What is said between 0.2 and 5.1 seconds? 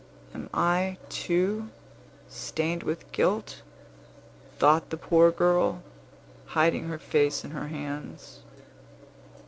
"Am I, too, stained with guilt?" thought the